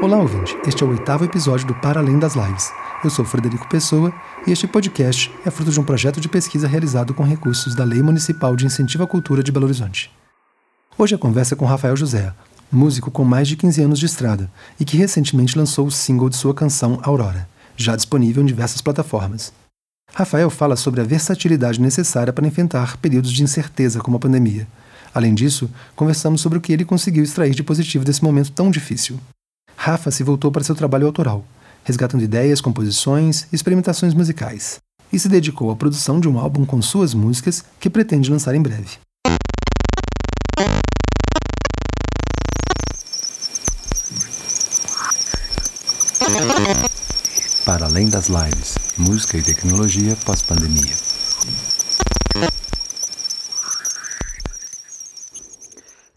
[0.00, 0.56] Olá, ouvinte.
[0.64, 2.70] Este é o oitavo episódio do Para Além das Lives.
[3.02, 4.14] Eu sou Frederico Pessoa
[4.46, 8.00] e este podcast é fruto de um projeto de pesquisa realizado com recursos da Lei
[8.00, 10.08] Municipal de Incentivo à Cultura de Belo Horizonte.
[10.96, 12.32] Hoje a conversa é com Rafael José,
[12.70, 14.48] músico com mais de 15 anos de estrada
[14.78, 19.52] e que recentemente lançou o single de sua canção Aurora, já disponível em diversas plataformas.
[20.14, 24.68] Rafael fala sobre a versatilidade necessária para enfrentar períodos de incerteza como a pandemia.
[25.12, 29.18] Além disso, conversamos sobre o que ele conseguiu extrair de positivo desse momento tão difícil.
[29.80, 31.44] Rafa se voltou para seu trabalho autoral,
[31.84, 34.80] resgatando ideias, composições e experimentações musicais,
[35.12, 38.60] e se dedicou à produção de um álbum com suas músicas que pretende lançar em
[38.60, 38.98] breve.
[47.64, 50.96] Para além das lives, música e tecnologia pós-pandemia.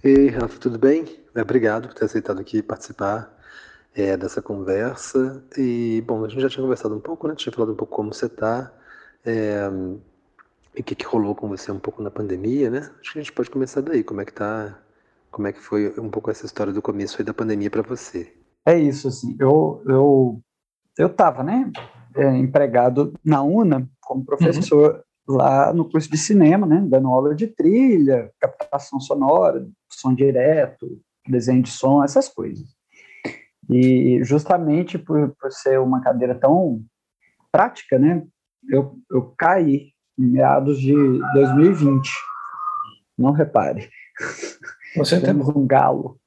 [0.03, 1.05] Ei, Rafa, tudo bem?
[1.39, 3.40] Obrigado por ter aceitado aqui participar
[3.95, 5.43] é, dessa conversa.
[5.57, 7.35] E, bom, a gente já tinha conversado um pouco, né?
[7.35, 8.71] Tinha falado um pouco como você está
[9.25, 9.69] é,
[10.75, 12.91] e o que, que rolou com você um pouco na pandemia, né?
[12.99, 14.03] Acho que a gente pode começar daí.
[14.03, 14.79] Como é que tá?
[15.29, 18.33] Como é que foi um pouco essa história do começo da pandemia para você?
[18.65, 19.35] É isso, assim.
[19.39, 20.41] Eu eu
[20.97, 21.69] eu estava, né?
[22.15, 25.35] É, empregado na UNA como professor uhum.
[25.35, 26.83] lá no curso de cinema, né?
[26.87, 32.67] Dando aula de trilha, captação sonora, som direto, desenho de som, essas coisas.
[33.69, 36.81] E justamente por, por ser uma cadeira tão
[37.51, 38.25] prática, né,
[38.69, 40.93] eu, eu caí em meados de
[41.33, 42.09] 2020.
[43.17, 43.89] Não repare.
[44.95, 46.19] Você Temos um galo.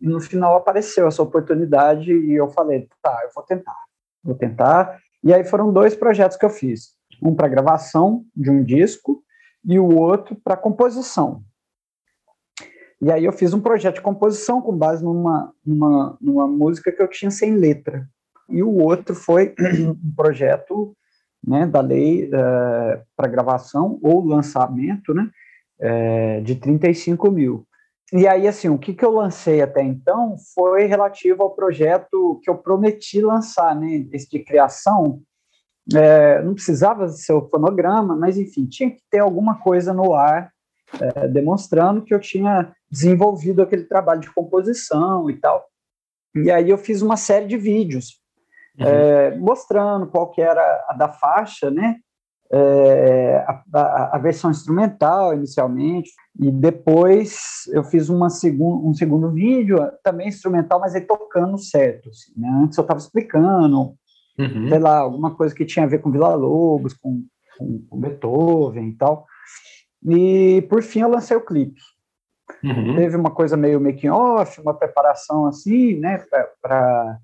[0.00, 3.76] e no final apareceu essa oportunidade e eu falei, tá, eu vou tentar.
[4.22, 4.98] Vou tentar.
[5.22, 6.94] E aí foram dois projetos que eu fiz.
[7.22, 9.22] Um para gravação de um disco
[9.64, 11.42] e o outro para composição.
[13.00, 17.02] E aí eu fiz um projeto de composição com base numa, numa, numa música que
[17.02, 18.08] eu tinha sem letra.
[18.48, 20.96] E o outro foi um projeto
[21.46, 25.30] né, da lei eh, para gravação ou lançamento né,
[25.80, 27.66] uh, de 35 mil.
[28.12, 32.48] E aí, assim, o que, que eu lancei até então foi relativo ao projeto que
[32.48, 35.20] eu prometi lançar, né, esse de criação.
[35.94, 40.50] É, não precisava ser o fonograma, mas enfim, tinha que ter alguma coisa no ar
[41.00, 45.66] é, demonstrando que eu tinha desenvolvido aquele trabalho de composição e tal.
[46.34, 48.20] E aí eu fiz uma série de vídeos
[48.78, 48.86] uhum.
[48.86, 51.96] é, mostrando qual que era a da faixa, né?
[52.48, 59.32] É, a, a, a, versão instrumental inicialmente e depois eu fiz uma segun, um segundo
[59.32, 62.08] vídeo também instrumental, mas aí tocando certo.
[62.08, 62.48] Assim, né?
[62.62, 63.96] Antes eu estava explicando,
[64.38, 64.68] uhum.
[64.68, 67.24] sei lá, alguma coisa que tinha a ver com Vila Lobos, com,
[67.58, 69.26] com, com Beethoven e tal.
[70.06, 71.80] E por fim eu lancei o clipe.
[72.62, 72.94] Uhum.
[72.94, 76.24] Teve uma coisa meio making off, uma preparação assim, né,
[76.62, 77.18] para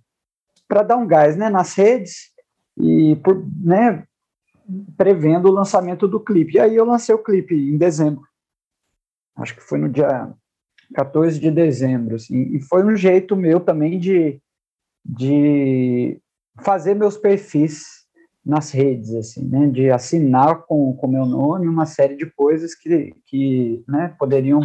[0.68, 2.32] para dar um gás, né, nas redes
[2.78, 4.06] e por, né,
[4.96, 6.54] prevendo o lançamento do clipe.
[6.54, 8.22] E aí eu lancei o clipe em dezembro.
[9.36, 10.32] Acho que foi no dia
[10.94, 14.40] 14 de dezembro, assim, e foi um jeito meu também de,
[15.04, 16.18] de
[16.62, 18.01] fazer meus perfis
[18.44, 23.14] nas redes, assim, né, de assinar com o meu nome uma série de coisas que,
[23.26, 24.60] que né, poderiam,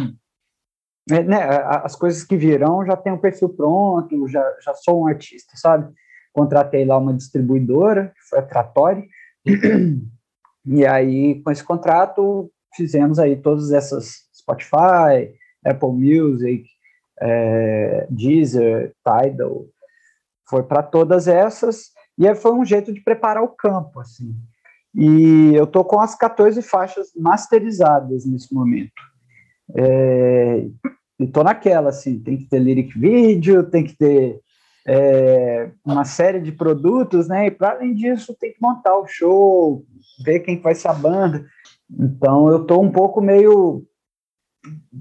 [1.08, 1.44] né, né
[1.84, 5.52] as coisas que virão já tem o um perfil pronto, já, já sou um artista,
[5.56, 5.92] sabe?
[6.32, 9.08] Contratei lá uma distribuidora, que foi a Trattori,
[10.66, 15.34] e aí com esse contrato fizemos aí todas essas Spotify,
[15.64, 16.68] Apple Music,
[17.20, 19.66] é, Deezer, Tidal,
[20.48, 24.34] foi para todas essas, e foi um jeito de preparar o campo, assim.
[24.94, 28.90] E eu tô com as 14 faixas masterizadas nesse momento.
[29.76, 30.66] É,
[31.20, 34.40] e tô naquela, assim, tem que ter lyric video, tem que ter
[34.86, 37.46] é, uma série de produtos, né?
[37.46, 39.84] E para além disso, tem que montar o show,
[40.24, 41.46] ver quem faz essa banda.
[41.88, 43.86] Então eu tô um pouco meio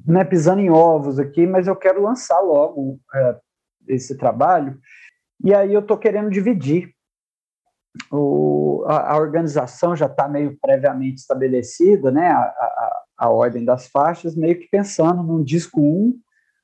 [0.05, 3.37] né, pisando em ovos aqui, mas eu quero lançar logo é,
[3.87, 4.77] esse trabalho.
[5.43, 6.93] E aí eu tô querendo dividir
[8.11, 13.87] o, a, a, organização já está meio previamente estabelecida, né, a, a, a, ordem das
[13.87, 16.17] faixas, meio que pensando num disco 1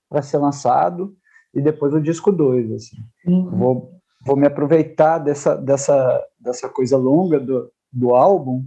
[0.09, 1.15] para ser lançado
[1.53, 2.71] e depois o disco 2.
[2.71, 2.97] Assim.
[3.25, 3.49] Uhum.
[3.51, 3.91] Vou,
[4.25, 8.65] vou me aproveitar dessa, dessa, dessa coisa longa do, do álbum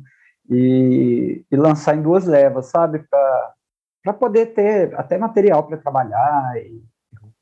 [0.48, 3.04] e, e lançar em duas levas, sabe?
[4.02, 6.82] Para poder ter até material para trabalhar e,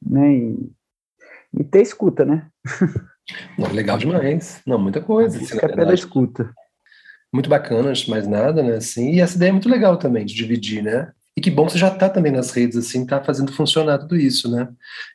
[0.02, 0.72] né, e,
[1.58, 2.48] e ter escuta, né?
[3.58, 4.60] Não, legal demais.
[4.66, 5.38] Não, muita coisa.
[5.38, 6.52] Assim, é pela escuta.
[7.32, 8.76] Muito bacana, antes de mais nada, né?
[8.76, 11.12] Assim, e essa ideia é muito legal também, de dividir, né?
[11.36, 14.16] E que bom que você já está também nas redes, assim, está fazendo funcionar tudo
[14.16, 14.68] isso, né?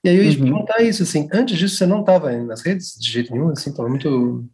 [0.04, 0.44] E aí eu ia te uhum.
[0.44, 3.88] perguntar isso, assim, antes disso você não estava nas redes de jeito nenhum, assim, estava
[3.88, 4.46] muito...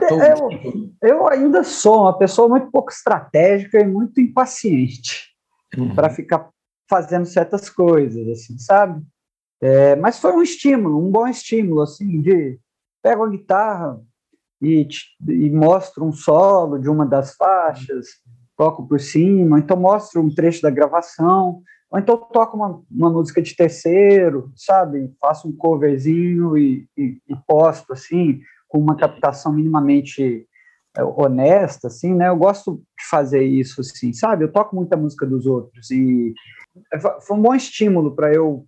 [0.00, 5.30] É, eu, tipo eu ainda sou uma pessoa muito pouco estratégica e muito impaciente
[5.76, 5.94] uhum.
[5.94, 6.50] para ficar
[6.88, 9.02] fazendo certas coisas, assim, sabe?
[9.62, 12.58] É, mas foi um estímulo, um bom estímulo, assim, de
[13.00, 14.00] pego a guitarra
[14.60, 14.88] e,
[15.28, 18.06] e mostro um solo de uma das faixas,
[18.56, 23.40] toco por cima, então mostro um trecho da gravação, ou então toco uma, uma música
[23.40, 25.12] de terceiro, sabe?
[25.20, 30.44] Faço um coverzinho e, e, e posto, assim, com uma captação minimamente
[30.96, 32.28] é, honesta, assim, né?
[32.28, 34.44] Eu gosto de fazer isso, assim, sabe?
[34.44, 36.34] Eu toco muita música dos outros e
[37.20, 38.66] foi um bom estímulo para eu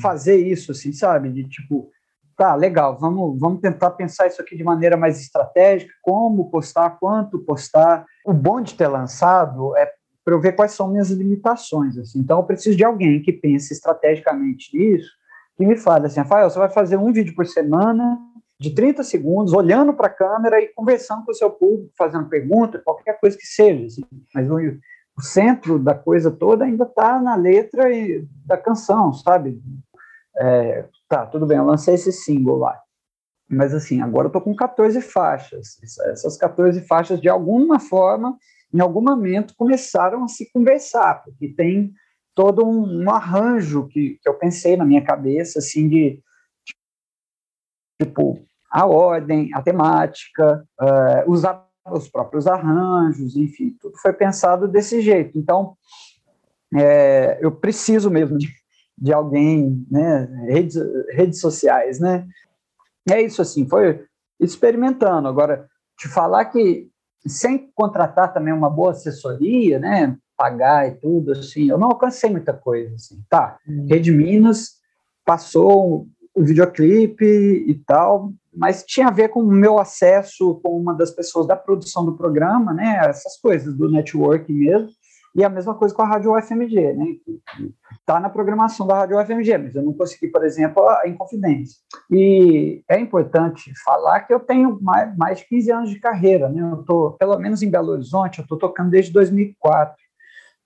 [0.00, 1.30] fazer isso, assim, sabe?
[1.30, 1.90] De tipo,
[2.36, 7.38] tá, legal, vamos, vamos tentar pensar isso aqui de maneira mais estratégica, como postar, quanto
[7.40, 8.04] postar.
[8.24, 9.90] O bom de ter lançado é
[10.24, 12.20] para eu ver quais são minhas limitações, assim.
[12.20, 15.10] Então, eu preciso de alguém que pense estrategicamente nisso,
[15.56, 18.18] que me fale assim, Rafael, você vai fazer um vídeo por semana,
[18.58, 22.78] de 30 segundos, olhando para a câmera e conversando com o seu público, fazendo pergunta,
[22.78, 23.86] qualquer coisa que seja.
[23.86, 24.02] Assim.
[24.32, 24.56] Mas o,
[25.16, 29.60] o centro da coisa toda ainda está na letra e, da canção, sabe?
[30.36, 32.78] É, tá, tudo bem, eu lancei esse single lá.
[33.48, 35.78] Mas assim, agora eu tô com 14 faixas.
[35.82, 38.38] Essas 14 faixas, de alguma forma,
[38.72, 41.92] em algum momento, começaram a se conversar, porque tem
[42.34, 46.22] todo um, um arranjo que, que eu pensei na minha cabeça, assim, de
[48.00, 51.42] tipo, a ordem, a temática, uh, os,
[51.90, 55.38] os próprios arranjos, enfim, tudo foi pensado desse jeito.
[55.38, 55.76] Então,
[56.74, 58.48] é, eu preciso mesmo de
[59.02, 60.76] de alguém, né, redes,
[61.10, 62.24] redes sociais, né?
[63.10, 64.04] É isso assim, foi
[64.38, 65.26] experimentando.
[65.26, 65.68] Agora,
[65.98, 66.88] te falar que
[67.26, 72.52] sem contratar também uma boa assessoria, né, pagar e tudo, assim, eu não alcancei muita
[72.52, 73.58] coisa, assim, tá?
[73.68, 73.86] Hum.
[73.88, 74.76] Rede Minas
[75.24, 80.94] passou o videoclipe e tal, mas tinha a ver com o meu acesso com uma
[80.94, 84.90] das pessoas da produção do programa, né, essas coisas do network mesmo,
[85.34, 87.06] e a mesma coisa com a Rádio UFMG, né?
[87.98, 91.78] Está na programação da Rádio UFMG, mas eu não consegui, por exemplo, a Inconfidência.
[92.10, 96.60] E é importante falar que eu tenho mais, mais de 15 anos de carreira, né?
[96.60, 99.96] Eu estou, pelo menos em Belo Horizonte, eu estou tocando desde 2004.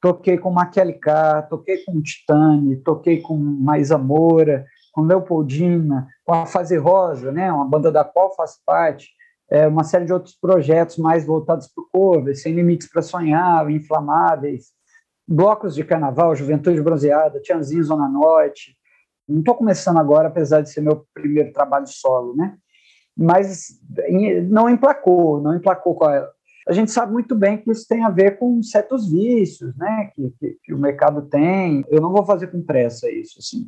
[0.00, 6.78] Toquei com Maquielica, toquei com Titane, toquei com Maísa Moura, com Leopoldina, com a Fase
[6.78, 7.52] Rosa, né?
[7.52, 9.10] Uma banda da qual faço parte
[9.50, 13.70] é, uma série de outros projetos mais voltados para o cover, Sem Limites para Sonhar,
[13.70, 14.72] Inflamáveis,
[15.28, 18.75] blocos de carnaval, Juventude Bronzeada, Tianzinho Zona Norte.
[19.28, 22.56] Não estou começando agora, apesar de ser meu primeiro trabalho solo, né?
[23.14, 23.69] Mas
[24.48, 26.28] não emplacou, não emplacou com a...
[26.69, 30.10] A gente sabe muito bem que isso tem a ver com certos vícios, né?
[30.14, 31.84] Que, que, que o mercado tem.
[31.88, 33.66] Eu não vou fazer com pressa isso, assim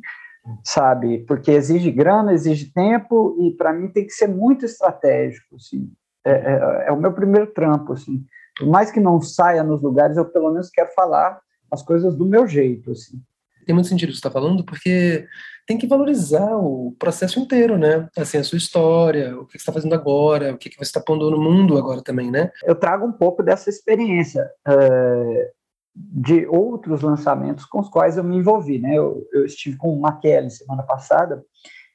[0.63, 1.19] sabe?
[1.19, 5.91] Porque exige grana, exige tempo e para mim tem que ser muito estratégico, assim.
[6.25, 8.25] É, é, é, o meu primeiro trampo, assim.
[8.57, 11.39] Por mais que não saia nos lugares, eu pelo menos quero falar
[11.71, 13.21] as coisas do meu jeito, assim.
[13.65, 15.27] Tem muito sentido o que você está falando, porque
[15.67, 18.09] tem que valorizar o processo inteiro, né?
[18.17, 21.29] Assim, a sua história, o que você está fazendo agora, o que você está pondo
[21.29, 22.51] no mundo agora também, né?
[22.63, 24.49] Eu trago um pouco dessa experiência.
[24.67, 25.51] É,
[25.99, 28.97] de outros lançamentos com os quais eu me envolvi, né?
[28.97, 31.43] Eu, eu estive com o Maquele semana passada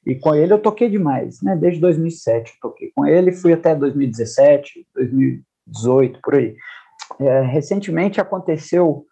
[0.05, 1.55] e com ele eu toquei demais, né?
[1.55, 6.55] Desde 2007 eu toquei com ele, fui até 2017, 2018 por aí.
[7.19, 9.05] É, recentemente aconteceu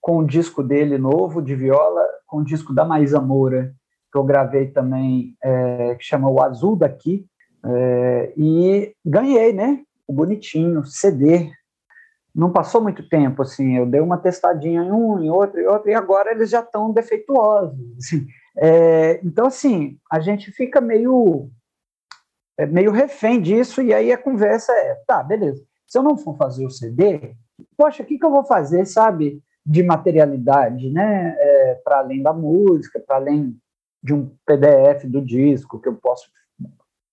[0.00, 3.74] com o disco dele novo de viola, com o disco da Maísa Moura
[4.10, 7.26] que eu gravei também, é, que chama O Azul daqui,
[7.64, 9.82] é, e ganhei, né?
[10.06, 11.50] O bonitinho CD
[12.34, 15.90] não passou muito tempo, assim, eu dei uma testadinha em um, em outro, em outro,
[15.90, 17.78] e agora eles já estão defeituosos.
[17.96, 18.26] Assim.
[18.56, 21.50] É, então, assim, a gente fica meio,
[22.56, 26.36] é, meio refém disso, e aí a conversa é, tá, beleza, se eu não for
[26.36, 27.34] fazer o CD,
[27.76, 32.32] poxa, o que, que eu vou fazer, sabe, de materialidade, né, é, para além da
[32.32, 33.56] música, para além
[34.02, 36.30] de um PDF do disco que eu posso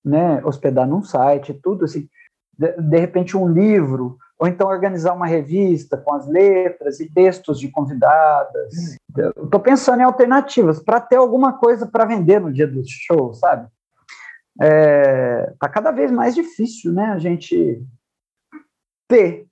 [0.03, 2.07] né, hospedar num site, tudo assim,
[2.57, 7.59] de, de repente um livro, ou então organizar uma revista com as letras e textos
[7.59, 8.97] de convidadas.
[9.43, 13.67] Estou pensando em alternativas para ter alguma coisa para vender no dia do show, sabe?
[14.61, 17.05] Está é, tá cada vez mais difícil, né?
[17.07, 17.81] A gente
[19.09, 19.45] ter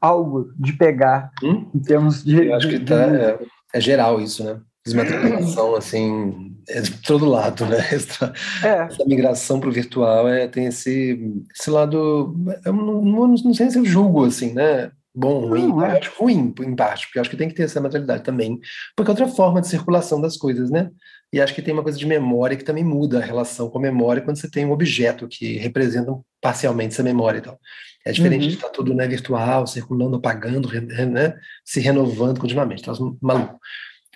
[0.00, 1.70] algo de pegar hum?
[1.74, 2.46] em termos de.
[2.46, 3.38] Eu acho que tá, é,
[3.74, 4.60] é geral isso, né?
[4.84, 7.78] desmaterialização, assim, é de todo lado, né?
[7.92, 8.68] Essa, é.
[8.68, 11.18] essa migração para o virtual é, tem esse,
[11.54, 14.90] esse lado, eu não, não, não sei se eu julgo, assim, né?
[15.14, 15.98] bom, ruim, não, é.
[15.98, 18.58] acho ruim, em parte, porque eu acho que tem que ter essa materialidade também,
[18.96, 20.90] porque é outra forma de circulação das coisas, né?
[21.32, 23.82] E acho que tem uma coisa de memória que também muda a relação com a
[23.82, 27.58] memória quando você tem um objeto que representa parcialmente essa memória e tal.
[28.04, 28.48] É diferente uhum.
[28.48, 30.68] de estar tudo né, virtual, circulando, apagando,
[31.10, 32.82] né, se renovando continuamente.
[32.82, 33.58] Então, maluco.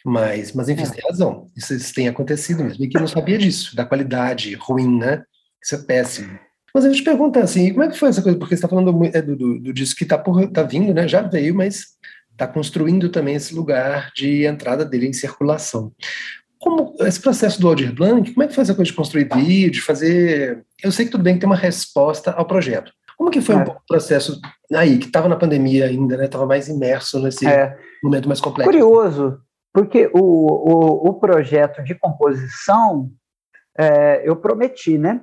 [0.08, 0.88] Mas, mas enfim, é.
[0.88, 1.48] tem razão.
[1.56, 2.84] Isso, isso, tem acontecido mesmo.
[2.84, 5.24] E que eu não sabia disso, da qualidade ruim, né?
[5.60, 6.38] Isso é péssimo.
[6.72, 8.38] Mas a gente pergunta assim, como é que foi essa coisa?
[8.38, 11.08] Porque você está falando é, do, do, do, disco que está tá vindo, né?
[11.08, 11.86] Já veio, mas
[12.30, 15.90] está construindo também esse lugar de entrada dele em circulação.
[16.60, 19.82] Como esse processo do Aldir Blanc, como é que foi essa coisa de construir vídeo,
[19.82, 20.64] fazer...
[20.84, 22.92] Eu sei que tudo bem que tem uma resposta ao projeto.
[23.18, 23.58] Como que foi é.
[23.58, 24.40] um o processo
[24.72, 26.26] aí, que estava na pandemia ainda, né?
[26.26, 27.76] Estava mais imerso nesse é.
[28.04, 28.70] momento mais complexo.
[28.70, 29.40] Curioso,
[29.76, 33.10] porque o, o, o projeto de composição,
[33.76, 35.20] é, eu prometi, né?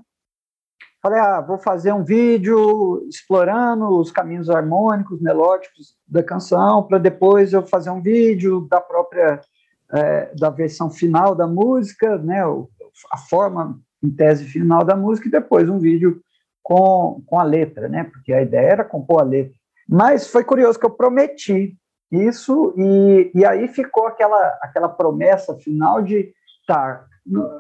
[1.01, 7.51] Falei, ah, vou fazer um vídeo explorando os caminhos harmônicos, melódicos da canção, para depois
[7.51, 9.41] eu fazer um vídeo da própria,
[9.91, 12.43] é, da versão final da música, né,
[13.11, 16.21] a forma em tese final da música, e depois um vídeo
[16.61, 19.55] com, com a letra, né, porque a ideia era compor a letra.
[19.89, 21.75] Mas foi curioso que eu prometi
[22.13, 26.31] isso, e, e aí ficou aquela, aquela promessa final de,
[26.67, 27.05] tá,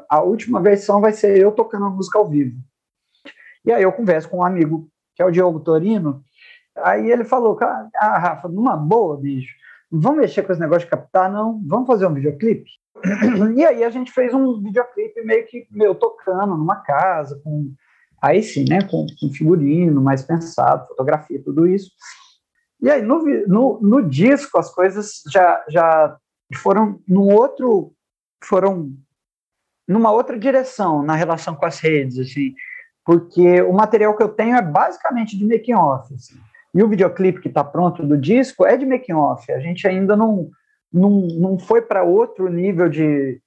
[0.09, 2.55] a última versão vai ser eu tocando a música ao vivo.
[3.65, 6.23] E aí eu converso com um amigo, que é o Diogo Torino,
[6.77, 9.55] aí ele falou, ah, Rafa, numa boa, bicho,
[9.91, 12.69] vamos mexer com esse negócio de captar, não, vamos fazer um videoclipe?
[13.57, 17.73] E aí a gente fez um videoclipe meio que meu tocando numa casa, com
[18.21, 21.91] aí sim, né, com, com figurino mais pensado, fotografia, tudo isso.
[22.83, 26.17] E aí no, no, no disco as coisas já, já
[26.57, 27.93] foram num outro,
[28.43, 28.93] foram
[29.87, 32.53] numa outra direção na relação com as redes, assim
[33.05, 36.13] porque o material que eu tenho é basicamente de making off.
[36.13, 36.35] Assim.
[36.73, 39.51] E o videoclipe que está pronto do disco é de making off.
[39.51, 40.49] A gente ainda não,
[40.91, 43.41] não, não foi para outro nível de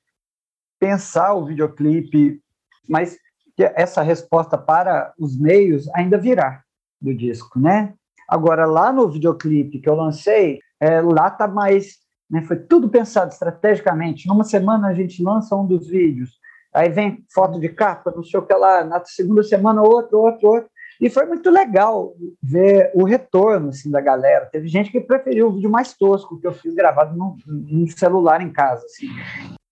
[0.78, 2.40] pensar o videoclipe,
[2.88, 3.18] mas
[3.58, 6.62] essa resposta para os meios ainda virá
[7.00, 7.94] do disco, né?
[8.28, 11.97] Agora, lá no videoclipe que eu lancei, é, lá tá mais.
[12.30, 14.26] Né, foi tudo pensado estrategicamente.
[14.26, 16.30] Numa semana a gente lança um dos vídeos
[16.76, 20.49] aí vem foto de capa, não sei o que lá, na segunda semana outro, outro,
[20.49, 20.71] outro.
[21.00, 24.47] E foi muito legal ver o retorno assim, da galera.
[24.47, 28.42] Teve gente que preferiu o vídeo mais tosco que eu fiz gravado num, num celular
[28.42, 28.85] em casa.
[28.85, 29.09] Assim.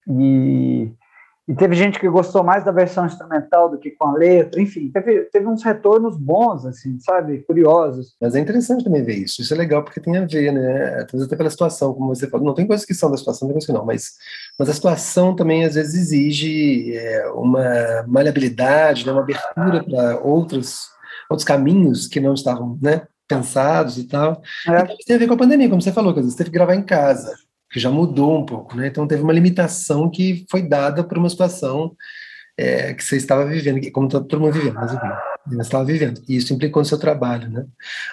[0.09, 0.93] E
[1.47, 4.91] e teve gente que gostou mais da versão instrumental do que com a letra, enfim,
[4.91, 8.17] teve, teve uns retornos bons, assim, sabe, curiosos.
[8.21, 11.37] Mas é interessante também ver isso, isso é legal porque tem a ver, né, até
[11.37, 13.73] pela situação, como você falou, não tem coisas que são da situação, tem coisas que
[13.73, 14.13] não, mas,
[14.59, 20.89] mas a situação também às vezes exige é, uma maleabilidade, né, uma abertura para outros,
[21.29, 24.41] outros caminhos que não estavam, né, pensados e tal.
[24.69, 24.95] É.
[24.95, 26.57] E tem a ver com a pandemia, como você falou, que às vezes teve que
[26.57, 27.35] gravar em casa,
[27.75, 28.87] que já mudou um pouco, né?
[28.87, 31.93] Então teve uma limitação que foi dada por uma situação
[32.57, 35.09] é, que você estava vivendo, como todo mundo vivendo, mas enfim,
[35.49, 36.23] você estava vivendo.
[36.29, 37.67] E isso implicou no seu trabalho, né?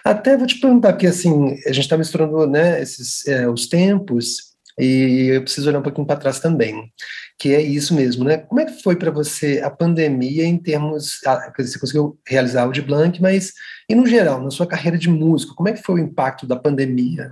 [0.03, 4.49] Até vou te perguntar, porque assim, a gente está misturando né, esses, é, os tempos
[4.79, 6.91] e eu preciso olhar um pouquinho para trás também,
[7.37, 8.37] que é isso mesmo, né?
[8.37, 12.71] Como é que foi para você a pandemia em termos, ah, você conseguiu realizar o
[12.71, 13.53] de Blanc, mas
[13.87, 16.55] e no geral, na sua carreira de músico, como é que foi o impacto da
[16.55, 17.29] pandemia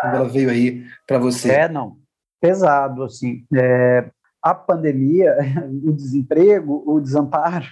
[0.00, 1.50] quando ela veio aí para você?
[1.50, 1.96] É, não.
[2.40, 3.44] Pesado, assim.
[3.54, 4.10] É,
[4.42, 5.36] a pandemia,
[5.84, 7.66] o desemprego, o desamparo,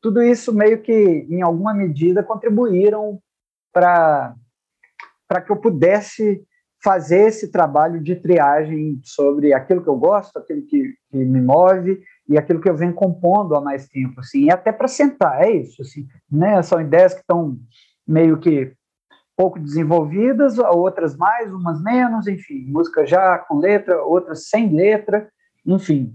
[0.00, 3.20] tudo isso meio que, em alguma medida, contribuíram
[3.72, 4.34] para
[5.46, 6.42] que eu pudesse
[6.82, 12.02] fazer esse trabalho de triagem sobre aquilo que eu gosto, aquilo que, que me move
[12.28, 15.50] e aquilo que eu venho compondo há mais tempo, assim, e até para sentar, é
[15.50, 16.60] isso, assim, né?
[16.62, 17.56] São ideias que estão
[18.06, 18.72] meio que
[19.36, 25.28] pouco desenvolvidas, outras mais, umas menos, enfim, música já com letra, outras sem letra,
[25.66, 26.14] enfim.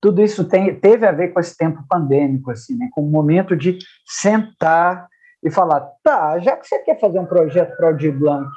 [0.00, 3.56] Tudo isso tem, teve a ver com esse tempo pandêmico, assim, né, com o momento
[3.56, 5.08] de sentar
[5.42, 8.48] e falar, tá, já que você quer fazer um projeto para o Aldir Blanc,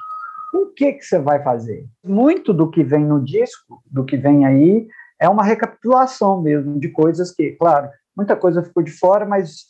[0.54, 1.86] o que, que você vai fazer?
[2.04, 4.88] Muito do que vem no disco, do que vem aí,
[5.20, 9.66] é uma recapitulação mesmo de coisas que, claro, muita coisa ficou de fora, mas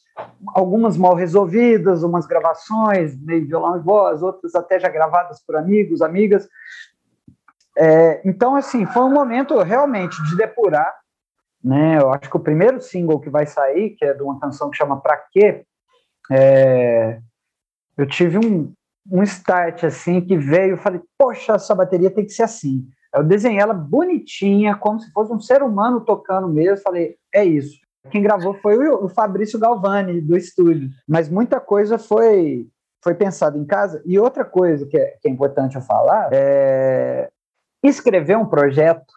[0.48, 6.02] algumas mal resolvidas, umas gravações, meio violão e voz, outras até já gravadas por amigos,
[6.02, 6.48] amigas.
[7.78, 10.94] É, então, assim, foi um momento realmente de depurar.
[11.64, 11.98] Né?
[12.02, 14.78] Eu acho que o primeiro single que vai sair, que é de uma canção que
[14.78, 15.66] chama Pra Quê,
[16.32, 17.20] é,
[17.98, 18.74] eu tive um,
[19.12, 22.88] um start assim que veio, eu falei, poxa, essa bateria tem que ser assim.
[23.14, 26.84] Eu desenhei ela bonitinha, como se fosse um ser humano tocando mesmo.
[26.84, 27.80] Falei, é isso.
[28.10, 30.90] Quem gravou foi o, Fabrício Galvani, do estúdio.
[31.08, 32.68] Mas muita coisa foi
[33.04, 34.02] foi pensado em casa.
[34.06, 37.30] E outra coisa que é, que é importante eu falar é
[37.84, 39.14] escrever um projeto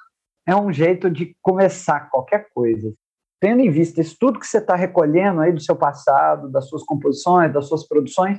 [0.47, 2.93] é um jeito de começar qualquer coisa.
[3.41, 6.83] Tendo em vista isso tudo que você está recolhendo aí do seu passado, das suas
[6.83, 8.39] composições, das suas produções,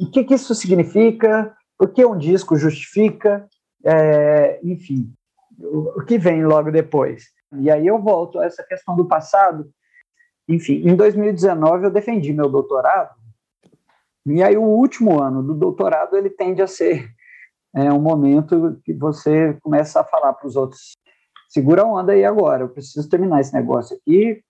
[0.00, 1.54] o que, que isso significa?
[1.78, 3.46] O que um disco justifica?
[3.84, 5.12] É, enfim,
[5.58, 7.24] o, o que vem logo depois.
[7.52, 9.70] E aí eu volto a essa questão do passado.
[10.48, 13.14] Enfim, em 2019 eu defendi meu doutorado,
[14.26, 17.10] e aí o último ano do doutorado ele tende a ser
[17.74, 20.96] é, um momento que você começa a falar para os outros,
[21.48, 24.42] segura a onda aí agora, eu preciso terminar esse negócio aqui.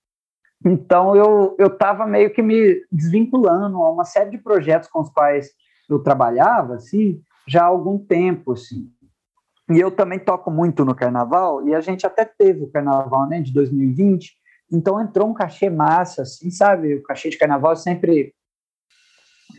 [0.65, 5.11] Então eu eu estava meio que me desvinculando a uma série de projetos com os
[5.11, 5.51] quais
[5.89, 8.91] eu trabalhava, assim, já há algum tempo, assim.
[9.71, 13.41] E eu também toco muito no carnaval, e a gente até teve o carnaval né,
[13.41, 14.33] de 2020,
[14.73, 16.95] então entrou um cachê massa, assim, sabe?
[16.95, 18.35] O cachê de carnaval sempre.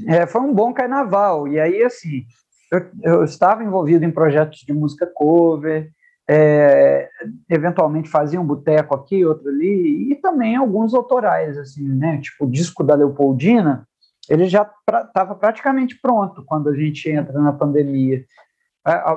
[0.07, 1.47] É, foi um bom carnaval.
[1.47, 2.25] E aí, assim,
[2.71, 5.91] eu, eu estava envolvido em projetos de música cover,
[6.27, 7.09] é,
[7.49, 12.19] eventualmente fazia um boteco aqui, outro ali, e também alguns autorais, assim, né?
[12.19, 13.87] Tipo, o disco da Leopoldina,
[14.29, 18.23] ele já estava pra, praticamente pronto quando a gente entra na pandemia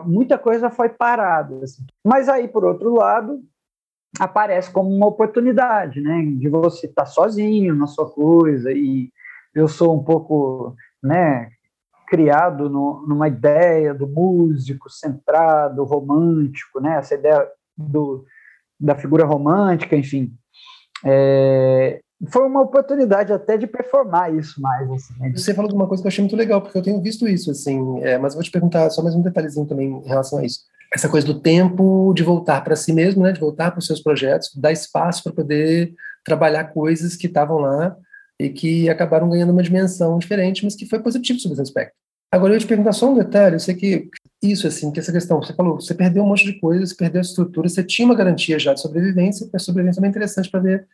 [0.04, 1.62] muita coisa foi parada.
[1.62, 1.84] Assim.
[2.04, 3.42] Mas aí, por outro lado,
[4.18, 9.10] aparece como uma oportunidade, né, de você estar sozinho na sua coisa e
[9.54, 11.48] eu sou um pouco, né,
[12.08, 18.24] criado no, numa ideia do músico centrado, romântico, né, essa ideia do,
[18.78, 20.34] da figura romântica, enfim.
[21.04, 24.90] É, foi uma oportunidade até de performar isso mais.
[24.90, 25.32] Assim, né?
[25.34, 27.50] Você falou de uma coisa que eu achei muito legal, porque eu tenho visto isso,
[27.50, 30.44] assim, é, mas eu vou te perguntar só mais um detalhezinho também em relação a
[30.44, 30.60] isso.
[30.94, 34.00] Essa coisa do tempo de voltar para si mesmo, né, de voltar para os seus
[34.00, 37.96] projetos, dar espaço para poder trabalhar coisas que estavam lá
[38.38, 41.94] e que acabaram ganhando uma dimensão diferente, mas que foi positivo sobre esse aspecto.
[42.30, 44.08] Agora, eu te perguntar só um detalhe, eu sei que
[44.42, 47.22] isso, assim, que essa questão, você falou, você perdeu um monte de coisas, perdeu a
[47.22, 50.86] estrutura, você tinha uma garantia já de sobrevivência, a sobrevivência é interessante para ver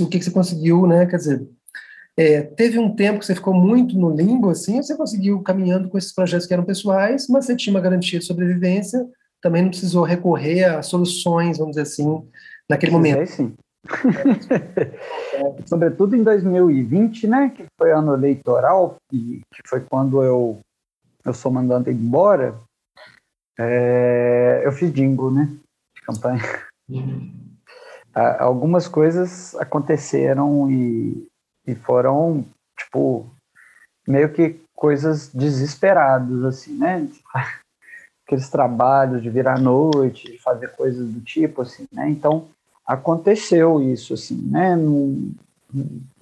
[0.00, 1.06] o que, que você conseguiu, né?
[1.06, 1.48] Quer dizer,
[2.16, 5.96] é, teve um tempo que você ficou muito no limbo, assim, você conseguiu caminhando com
[5.96, 9.06] esses projetos que eram pessoais, mas você tinha uma garantia de sobrevivência,
[9.40, 12.22] também não precisou recorrer a soluções, vamos dizer assim,
[12.68, 13.26] naquele momento.
[13.28, 13.54] sim.
[15.34, 20.60] é, sobretudo em 2020, né, que foi ano eleitoral, e que foi quando eu,
[21.24, 22.60] eu sou mandado embora,
[23.58, 25.50] é, eu fiz jingle, né,
[25.96, 26.42] de campanha.
[26.90, 27.51] Uhum
[28.14, 31.26] algumas coisas aconteceram e,
[31.66, 32.44] e foram,
[32.78, 33.26] tipo,
[34.06, 37.08] meio que coisas desesperadas, assim, né?
[38.26, 42.08] Aqueles trabalhos de virar noite, de fazer coisas do tipo, assim, né?
[42.08, 42.48] Então,
[42.86, 44.74] aconteceu isso, assim, né?
[44.76, 45.32] No,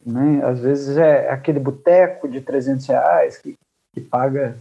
[0.05, 0.45] né?
[0.45, 3.55] Às vezes é aquele boteco de 300 reais que,
[3.95, 4.57] que paga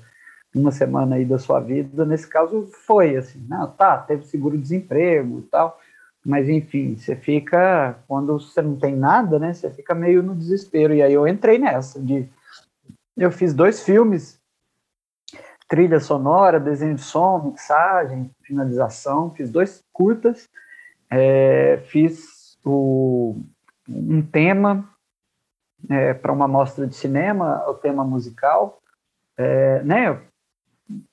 [0.53, 5.41] uma semana aí da sua vida, nesse caso foi assim, não, tá, teve seguro-desemprego e
[5.43, 5.79] tal,
[6.25, 9.53] mas enfim, você fica quando você não tem nada, né?
[9.53, 10.93] Você fica meio no desespero.
[10.93, 12.27] E aí eu entrei nessa de
[13.17, 14.39] eu fiz dois filmes,
[15.67, 20.47] trilha sonora, desenho de som, mixagem, finalização, fiz dois curtas,
[21.09, 23.35] é, fiz o,
[23.87, 24.89] um tema
[25.89, 28.81] é, para uma mostra de cinema, o tema musical,
[29.37, 30.21] é, né?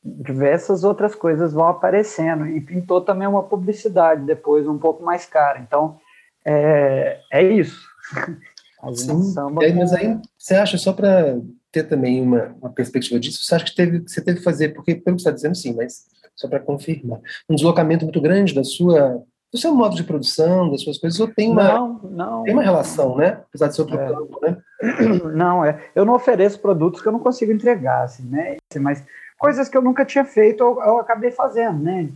[0.05, 2.47] Diversas outras coisas vão aparecendo.
[2.47, 5.59] E pintou também uma publicidade depois, um pouco mais cara.
[5.59, 5.99] Então,
[6.45, 7.87] é, é isso.
[8.95, 11.41] Sim, samba é, mas aí você acha, só para
[11.73, 14.95] ter também uma, uma, perspectiva disso, você acha que teve, você teve que fazer, porque
[14.95, 16.05] pelo que você está dizendo, sim, mas
[16.37, 20.83] só para confirmar, um deslocamento muito grande da sua do seu modo de produção, das
[20.83, 23.41] suas coisas, ou tem uma, não, não, tem uma relação, né?
[23.49, 24.09] Apesar de ser outro é.
[24.09, 24.57] campo, né?
[25.35, 25.89] Não, é.
[25.95, 28.59] Eu não ofereço produtos que eu não consigo entregar, assim, né?
[28.79, 29.03] Mas
[29.39, 32.09] coisas que eu nunca tinha feito, eu, eu acabei fazendo, né?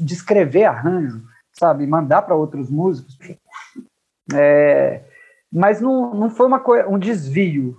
[0.00, 1.86] Descrever arranjo, sabe?
[1.86, 3.18] Mandar para outros músicos.
[4.34, 5.02] É,
[5.52, 7.76] mas não, não foi uma coisa, um desvio.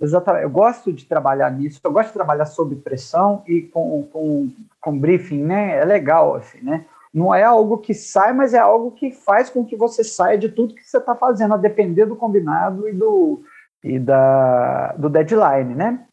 [0.00, 0.44] Exatamente.
[0.44, 4.98] Eu gosto de trabalhar nisso, eu gosto de trabalhar sob pressão e com, com, com
[4.98, 5.78] briefing, né?
[5.78, 6.84] É legal, assim, né?
[7.12, 10.48] Não é algo que sai, mas é algo que faz com que você saia de
[10.48, 13.42] tudo que você está fazendo, a depender do combinado e do,
[13.84, 16.04] e da, do deadline, né?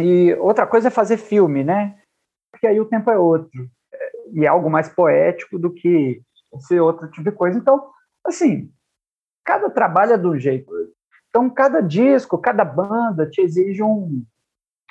[0.00, 1.98] E outra coisa é fazer filme, né?
[2.50, 3.68] Porque aí o tempo é outro.
[4.32, 6.20] E é algo mais poético do que
[6.60, 7.58] ser outro tipo de coisa.
[7.58, 7.90] Então,
[8.24, 8.70] assim,
[9.44, 10.72] cada trabalho é de um jeito.
[11.28, 14.24] Então, cada disco, cada banda te exige um,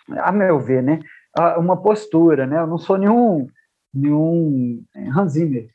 [0.10, 1.00] a meu ver, né?
[1.58, 2.60] Uma postura, né?
[2.60, 3.48] Eu não sou nenhum,
[3.94, 4.84] nenhum
[5.16, 5.70] Hans Zimmer.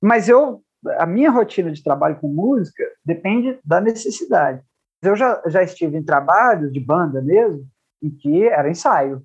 [0.00, 0.62] Mas eu,
[0.98, 4.62] a minha rotina de trabalho com música depende da necessidade.
[5.02, 7.66] Eu já, já estive em trabalhos de banda mesmo,
[8.02, 9.22] em que era ensaio.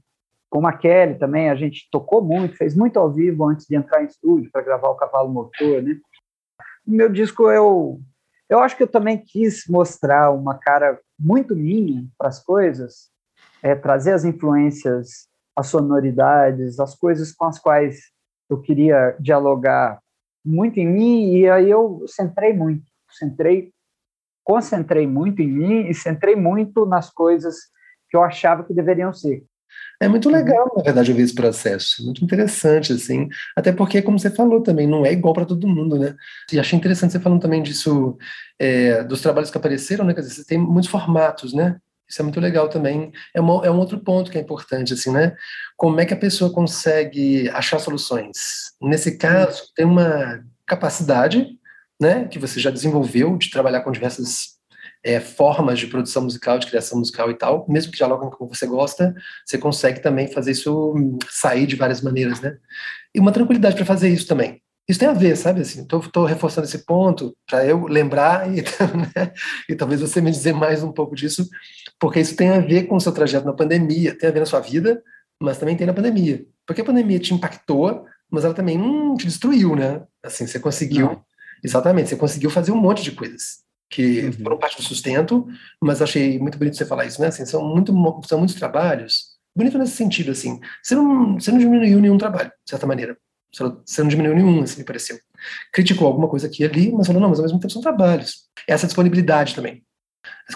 [0.50, 4.04] Com a Kelly também, a gente tocou muito, fez muito ao vivo antes de entrar
[4.04, 5.98] em estúdio para gravar o Cavalo Motor, né?
[6.86, 8.00] O meu disco, eu,
[8.50, 13.10] eu acho que eu também quis mostrar uma cara muito minha para as coisas,
[13.64, 18.12] é, trazer as influências, as sonoridades, as coisas com as quais
[18.50, 20.00] eu queria dialogar
[20.46, 23.72] muito em mim, e aí eu centrei muito, centrei,
[24.44, 27.56] concentrei muito em mim e centrei muito nas coisas
[28.14, 29.44] que eu achava que deveriam ser.
[30.00, 30.36] É muito uhum.
[30.36, 32.06] legal, na verdade, ver esse processo.
[32.06, 33.28] Muito interessante, assim.
[33.56, 36.16] Até porque, como você falou também, não é igual para todo mundo, né?
[36.52, 38.16] E achei interessante você falando também disso,
[38.60, 40.14] é, dos trabalhos que apareceram, né?
[40.14, 41.78] Quer dizer, você tem muitos formatos, né?
[42.08, 43.12] Isso é muito legal também.
[43.34, 45.36] É, uma, é um outro ponto que é importante, assim, né?
[45.76, 48.74] Como é que a pessoa consegue achar soluções?
[48.80, 51.48] Nesse caso, tem uma capacidade,
[52.00, 54.54] né, que você já desenvolveu de trabalhar com diversas
[55.04, 58.50] é, formas de produção musical, de criação musical e tal, mesmo que dialogam com o
[58.50, 59.14] que você gosta,
[59.46, 60.94] você consegue também fazer isso
[61.30, 62.58] sair de várias maneiras, né?
[63.14, 64.62] E uma tranquilidade para fazer isso também.
[64.88, 65.62] Isso tem a ver, sabe?
[65.62, 68.62] Assim, estou reforçando esse ponto para eu lembrar e,
[69.16, 69.34] né?
[69.70, 71.48] e talvez você me dizer mais um pouco disso,
[72.00, 74.46] porque isso tem a ver com o seu trajeto na pandemia, tem a ver na
[74.46, 75.02] sua vida,
[75.42, 76.46] mas também tem na pandemia.
[76.66, 80.02] Porque a pandemia te impactou, mas ela também hum, te destruiu, né?
[80.22, 81.26] Assim, você conseguiu, Não.
[81.64, 83.64] exatamente, você conseguiu fazer um monte de coisas
[83.94, 84.34] que uhum.
[84.34, 85.48] foram parte do sustento,
[85.82, 87.28] mas achei muito bonito você falar isso, né?
[87.28, 87.94] Assim, são, muito,
[88.26, 92.70] são muitos trabalhos, bonito nesse sentido, assim, você não, você não diminuiu nenhum trabalho, de
[92.72, 93.16] certa maneira,
[93.54, 95.20] você não diminuiu nenhum, assim, me pareceu.
[95.72, 98.46] Criticou alguma coisa aqui e ali, mas falou, não, mas ao mesmo tempo são trabalhos.
[98.68, 99.84] Essa disponibilidade também.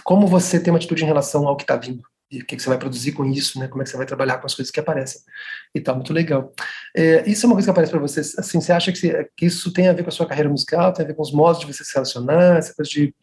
[0.03, 2.61] Como você tem uma atitude em relação ao que está vindo e o que, que,
[2.61, 3.67] você vai produzir com isso, né?
[3.67, 5.21] Como é que você vai trabalhar com as coisas que aparecem
[5.73, 6.53] e tal, muito legal.
[6.95, 9.45] É, isso é uma coisa que aparece para você, assim, você acha que, você, que,
[9.45, 11.61] isso tem a ver com a sua carreira musical, tem a ver com os modos
[11.61, 13.15] de você se relacionar, essa coisa de,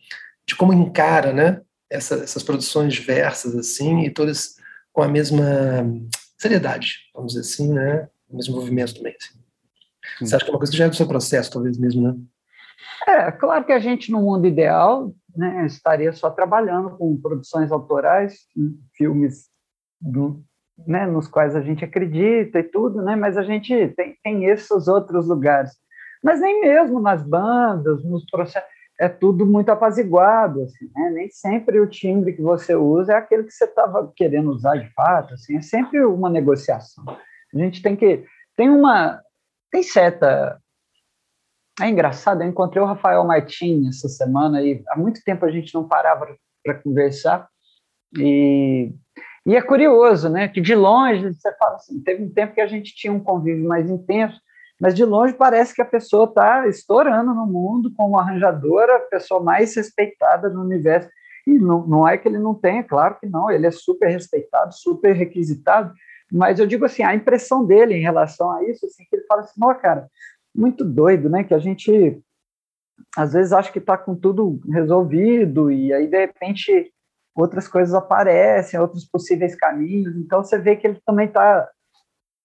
[0.47, 1.61] de como encara, né?
[1.91, 4.57] Essa, essas produções diversas, assim, e todas
[4.93, 5.45] com a mesma
[6.39, 8.09] seriedade, vamos dizer assim, né?
[8.29, 9.39] O mesmo movimento também, assim.
[10.21, 12.17] Você acha que é uma coisa que já é do seu processo, talvez mesmo, né?
[13.07, 18.47] É, claro que a gente, no mundo ideal, né, estaria só trabalhando com produções autorais,
[18.95, 19.49] filmes
[20.01, 20.43] do,
[20.87, 24.89] né, nos quais a gente acredita e tudo, né, mas a gente tem, tem esses
[24.89, 25.73] outros lugares.
[26.23, 28.69] Mas nem mesmo nas bandas, nos processos,
[28.99, 31.11] é tudo muito apaziguado, assim, né?
[31.11, 34.89] nem sempre o timbre que você usa é aquele que você estava querendo usar de
[34.95, 37.05] fato, assim, é sempre uma negociação.
[37.09, 38.25] A gente tem que
[38.57, 39.21] tem uma
[39.71, 40.61] tem certa
[41.81, 45.75] é engraçado, eu encontrei o Rafael Martins essa semana e há muito tempo a gente
[45.75, 46.27] não parava
[46.63, 47.49] para conversar
[48.17, 48.93] e,
[49.45, 52.67] e é curioso, né, que de longe você fala assim, teve um tempo que a
[52.67, 54.41] gente tinha um convívio mais intenso,
[54.81, 59.43] mas de longe parece que a pessoa está estourando no mundo como arranjadora, a pessoa
[59.43, 61.09] mais respeitada no universo.
[61.47, 64.75] E não, não é que ele não tenha, claro que não, ele é super respeitado,
[64.75, 65.93] super requisitado,
[66.33, 69.43] mas eu digo assim, a impressão dele em relação a isso, assim, que ele fala
[69.43, 70.09] assim, não, cara,
[70.55, 71.43] muito doido, né?
[71.43, 72.23] Que a gente
[73.17, 76.93] às vezes acha que está com tudo resolvido e aí de repente
[77.35, 80.17] outras coisas aparecem, outros possíveis caminhos.
[80.17, 81.69] Então você vê que ele também está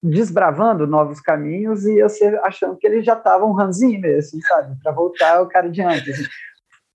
[0.01, 4.75] desbravando novos caminhos e você achando que ele já estava um ranzinho mesmo, sabe?
[4.81, 6.27] Para voltar o cara de antes.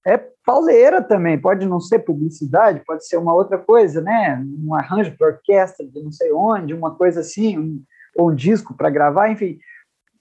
[0.07, 4.43] É pauleira também, pode não ser publicidade, pode ser uma outra coisa, né?
[4.63, 7.83] Um arranjo para orquestra de não sei onde, uma coisa assim, um,
[8.17, 9.59] ou um disco para gravar, enfim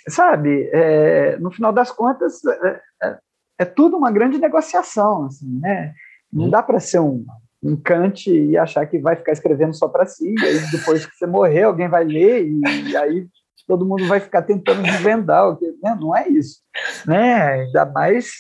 [0.08, 3.18] sabe, é, no final das contas, é, é,
[3.60, 5.94] é, tudo uma grande negociação, assim, né?
[6.32, 7.26] Não dá para ser um,
[7.62, 11.16] um Kant e achar que vai ficar escrevendo só para si, e aí depois que
[11.16, 13.28] você morrer, alguém vai ler, e, e aí
[13.68, 15.98] todo mundo vai ficar tentando desvendar, né?
[16.00, 16.62] não é isso.
[17.06, 17.63] Né?
[17.63, 18.32] Ainda mais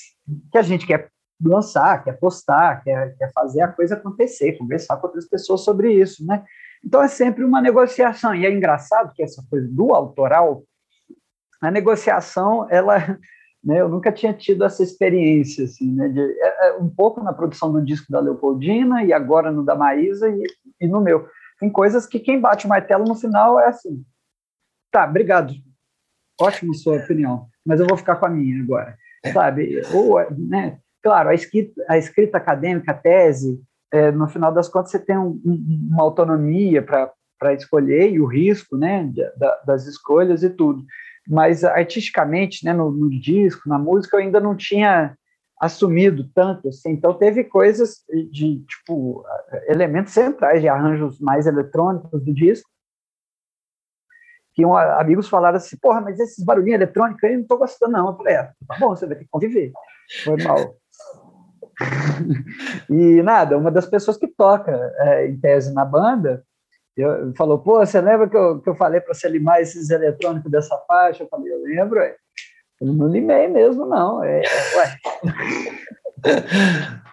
[0.51, 1.09] que a gente quer
[1.41, 6.25] lançar, quer postar, quer, quer fazer a coisa acontecer, conversar com outras pessoas sobre isso,
[6.25, 6.43] né?
[6.83, 10.63] Então é sempre uma negociação, e é engraçado que essa coisa do autoral
[11.67, 12.97] a negociação, ela,
[13.63, 17.33] né, eu nunca tinha tido essa experiência, assim, né, de, é, é, um pouco na
[17.33, 20.43] produção do disco da Leopoldina e agora no da Maísa e,
[20.81, 21.27] e no meu.
[21.59, 24.03] Tem coisas que quem bate o martelo no final é assim,
[24.91, 25.53] tá, obrigado,
[26.39, 28.97] ótimo sua opinião, mas eu vou ficar com a minha agora,
[29.31, 29.81] sabe?
[29.93, 34.91] Ou, né, claro, a escrita, a escrita acadêmica, a tese, é, no final das contas
[34.91, 40.49] você tem um, uma autonomia para escolher e o risco, né, da, das escolhas e
[40.49, 40.83] tudo
[41.27, 45.15] mas artisticamente, né, no, no, disco, na música, eu ainda não tinha
[45.59, 49.23] assumido tanto, assim, então teve coisas de, tipo,
[49.67, 52.69] elementos centrais de arranjos mais eletrônicos do disco,
[54.53, 57.93] que um, amigos falaram assim, porra, mas esses barulhinhos eletrônicos aí eu não tô gostando
[57.93, 59.71] não, eu falei, é, tá bom, você vai ter que conviver,
[60.23, 60.75] foi mal.
[62.89, 66.43] e nada, uma das pessoas que toca é, em tese na banda,
[66.95, 70.51] Eu, falou, pô, você lembra que eu, que eu falei para você limar esses eletrônicos
[70.51, 71.23] dessa faixa?
[71.23, 71.99] Eu falei, eu lembro.
[72.79, 74.23] Eu não limei mesmo, não.
[74.23, 74.43] É, é.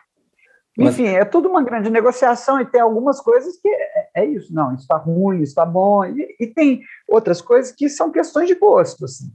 [0.79, 4.73] Enfim, é tudo uma grande negociação e tem algumas coisas que é, é isso, não,
[4.73, 8.55] isso está ruim, isso está bom, e, e, tem outras coisas que são questões de
[8.55, 9.31] gosto, assim.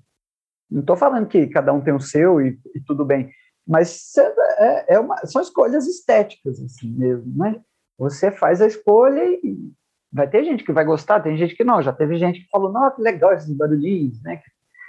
[0.72, 3.30] Não estou falando que cada um tem o seu e, e tudo bem,
[3.68, 4.12] mas
[4.58, 7.62] é, é uma, são escolhas estéticas, assim mesmo, né?
[7.98, 9.72] Você faz a escolha e
[10.16, 11.82] vai ter gente que vai gostar, tem gente que não.
[11.82, 14.42] Já teve gente que falou, nossa, que legal esses barulhinhos, né?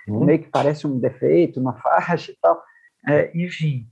[0.09, 0.25] Hum.
[0.25, 2.63] Meio que parece um defeito, uma faixa e tal.
[3.09, 3.87] É, enfim,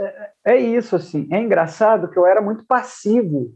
[0.00, 1.28] é, é, isso, assim.
[1.30, 3.54] É engraçado que eu era muito passivo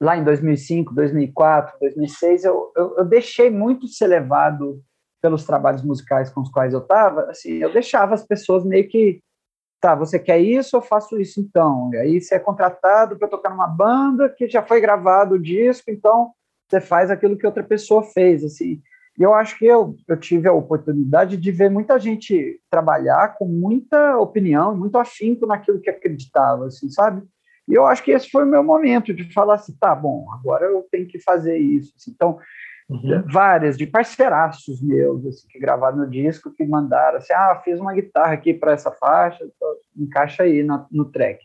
[0.00, 2.44] lá em 2005, 2004, 2006.
[2.44, 4.80] Eu, eu, eu deixei muito ser levado
[5.20, 7.22] pelos trabalhos musicais com os quais eu estava.
[7.30, 9.20] Assim, eu deixava as pessoas meio que
[9.84, 11.90] tá, você quer isso, eu faço isso então.
[11.92, 15.90] E aí você é contratado para tocar numa banda que já foi gravado o disco,
[15.90, 16.32] então
[16.66, 18.80] você faz aquilo que outra pessoa fez, assim.
[19.18, 23.44] E eu acho que eu, eu tive a oportunidade de ver muita gente trabalhar com
[23.44, 27.22] muita opinião, muito afinco naquilo que acreditava, assim, sabe?
[27.68, 30.64] E eu acho que esse foi o meu momento de falar assim, tá bom, agora
[30.64, 31.92] eu tenho que fazer isso.
[31.94, 32.10] Assim.
[32.10, 32.38] Então,
[32.86, 33.24] Uhum.
[33.32, 37.94] várias de parceiraços meus assim, que gravaram no disco que mandaram assim ah fiz uma
[37.94, 41.42] guitarra aqui para essa faixa então encaixa aí no, no track.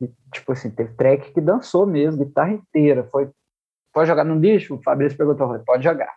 [0.00, 3.30] E, tipo assim teve track que dançou mesmo guitarra inteira foi
[3.92, 6.14] pode jogar no lixo o Fabrício perguntou falei, pode jogar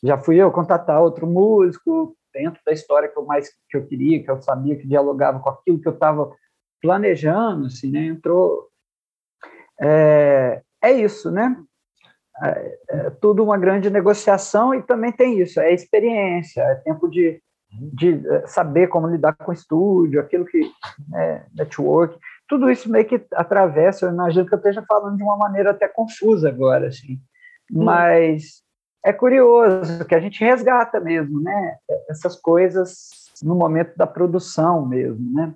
[0.00, 4.22] já fui eu contatar outro músico dentro da história que eu mais que eu queria
[4.22, 6.32] que eu sabia que dialogava com aquilo que eu estava
[6.80, 8.68] planejando assim né entrou.
[9.80, 11.56] É, é isso né
[12.42, 17.40] é, é tudo uma grande negociação e também tem isso, é experiência, é tempo de,
[17.70, 20.60] de é, saber como lidar com o estúdio, aquilo que
[21.14, 22.18] é network,
[22.48, 25.88] tudo isso meio que atravessa, eu imagino que eu esteja falando de uma maneira até
[25.88, 27.18] confusa agora, assim,
[27.72, 27.84] hum.
[27.84, 28.62] mas
[29.04, 31.76] é curioso que a gente resgata mesmo, né,
[32.08, 33.08] essas coisas
[33.42, 35.54] no momento da produção mesmo, né,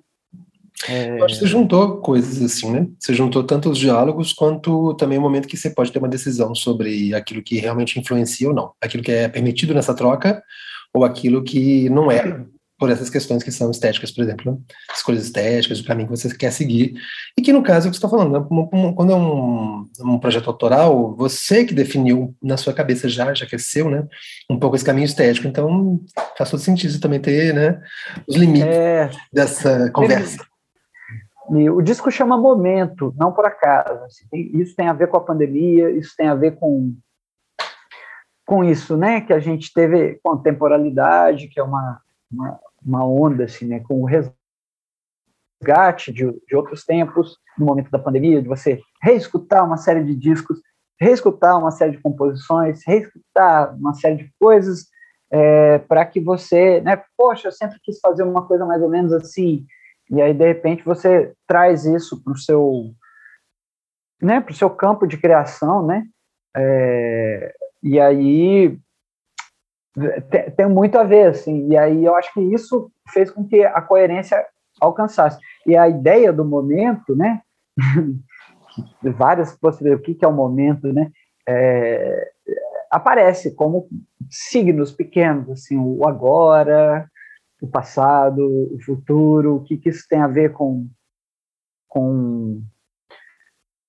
[0.87, 1.21] é...
[1.21, 2.87] Acho que você juntou coisas assim, né?
[2.99, 6.55] Você juntou tanto os diálogos quanto também o momento que você pode ter uma decisão
[6.55, 10.41] sobre aquilo que realmente influencia ou não, aquilo que é permitido nessa troca
[10.93, 12.43] ou aquilo que não é,
[12.81, 14.57] por essas questões que são estéticas, por exemplo, né?
[14.93, 16.95] escolhas estéticas, o caminho que você quer seguir,
[17.37, 18.93] e que no caso é o que você está falando, né?
[18.95, 23.53] quando é um, um, projeto autoral, você que definiu na sua cabeça já, já que
[23.53, 24.07] é seu, né,
[24.49, 26.01] um pouco esse caminho estético, então
[26.35, 27.79] faz todo sentido também ter, né,
[28.27, 29.11] os limites é...
[29.31, 30.50] dessa conversa.
[31.53, 34.05] E o disco chama Momento, não por acaso.
[34.05, 36.95] Assim, isso tem a ver com a pandemia, isso tem a ver com,
[38.45, 39.19] com isso, né?
[39.19, 41.99] Que a gente teve com a temporalidade, que é uma,
[42.31, 43.81] uma, uma onda, assim, né?
[43.81, 44.33] Com o resgate
[46.13, 50.61] de, de outros tempos, no momento da pandemia, de você reescutar uma série de discos,
[50.97, 54.85] reescutar uma série de composições, reescutar uma série de coisas,
[55.29, 57.03] é, para que você, né?
[57.17, 59.65] Poxa, eu sempre quis fazer uma coisa mais ou menos assim,
[60.11, 62.91] e aí, de repente, você traz isso para o seu,
[64.21, 66.05] né, pro seu campo de criação, né?
[66.55, 68.77] É, e aí
[70.29, 71.69] tem, tem, muito a ver, assim.
[71.69, 74.45] E aí eu acho que isso fez com que a coerência
[74.81, 75.39] alcançasse.
[75.65, 77.41] E a ideia do momento, né?
[79.17, 81.09] várias possibilidades, o que, é o momento, né?
[81.47, 82.31] É,
[82.89, 83.87] aparece como
[84.29, 87.09] signos pequenos, assim, o agora,
[87.61, 88.43] o passado,
[88.73, 90.89] o futuro, o que, que isso tem a ver com,
[91.87, 92.63] com,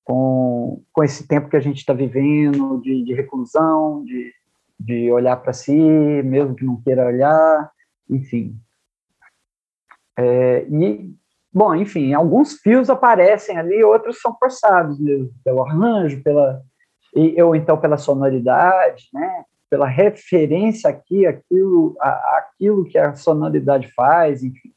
[0.04, 4.30] com, com esse tempo que a gente está vivendo, de, de, reclusão, de,
[4.78, 7.72] de olhar para si, mesmo que não queira olhar,
[8.10, 8.60] enfim.
[10.18, 11.10] É, e,
[11.50, 16.62] bom, enfim, alguns fios aparecem ali, outros são forçados mesmo, pelo arranjo, pela,
[17.16, 19.46] e, ou então pela sonoridade, né?
[19.72, 24.70] Pela referência aqui, aquilo, a, aquilo que a sonoridade faz, enfim.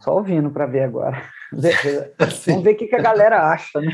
[0.00, 1.22] Só ouvindo para ver agora.
[1.52, 3.92] Vamos ver o que, que a galera acha, né?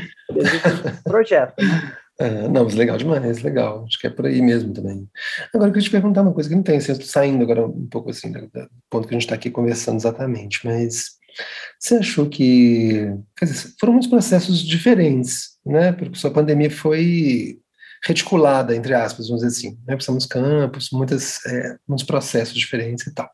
[1.03, 1.97] projeto, né?
[2.21, 3.83] É, não, mas legal demais, legal.
[3.85, 5.09] Acho que é por aí mesmo também.
[5.53, 8.11] Agora eu queria te perguntar uma coisa que não tem, assim, saindo agora um pouco
[8.11, 8.49] assim do,
[8.89, 11.17] ponto que a gente está aqui conversando exatamente, mas
[11.77, 15.91] você achou que quer dizer, foram muitos processos diferentes, né?
[15.91, 17.59] Porque sua pandemia foi
[18.05, 19.77] reticulada, entre aspas, vamos dizer assim.
[19.87, 19.95] Né?
[19.95, 23.29] Precisamos campos, muitas, é, muitos processos diferentes e tal.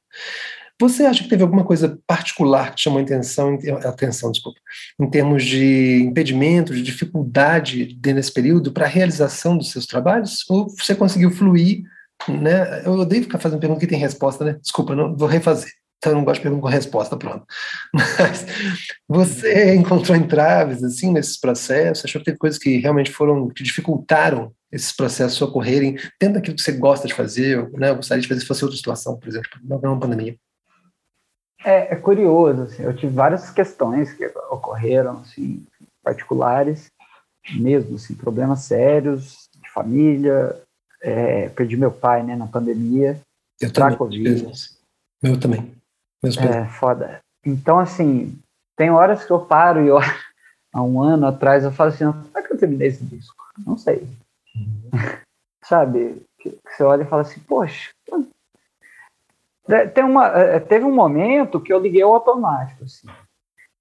[0.82, 4.62] Você acha que teve alguma coisa particular que chamou atenção, atenção desculpa,
[4.98, 10.46] em termos de impedimento, de dificuldade nesse período para a realização dos seus trabalhos?
[10.50, 11.84] Ou você conseguiu fluir?
[12.30, 12.86] Né?
[12.86, 14.58] Eu odeio ficar fazendo pergunta que tem resposta, né?
[14.62, 15.72] Desculpa, não vou refazer.
[16.00, 17.46] Então, eu não gosto de pergunta com resposta, pronto.
[17.94, 18.46] Mas
[19.06, 22.06] você encontrou entraves, assim, nesses processos?
[22.06, 26.62] Achou que teve coisas que realmente foram, que dificultaram esses processos ocorrerem dentro daquilo que
[26.62, 27.90] você gosta de fazer, né?
[27.90, 30.38] Eu gostaria de fazer se fosse outra situação, por exemplo, não uma pandemia.
[31.66, 35.66] É, é curioso, assim, eu tive várias questões que ocorreram, assim,
[36.02, 36.90] particulares,
[37.52, 40.56] mesmo, assim, problemas sérios de família,
[41.02, 43.20] é, perdi meu pai, né, na pandemia,
[43.60, 44.52] eu também, Covid.
[45.22, 45.79] Meu também.
[46.24, 47.22] É, foda.
[47.46, 48.38] Então, assim,
[48.76, 49.98] tem horas que eu paro e eu,
[50.74, 53.46] há um ano atrás, eu falo assim, como é que eu terminei esse disco?
[53.66, 54.08] Não sei.
[54.56, 54.90] Uhum.
[55.64, 56.22] Sabe?
[56.40, 57.92] Que, que você olha e fala assim, poxa,
[59.94, 63.08] tem uma, é, teve um momento que eu liguei o automático, assim,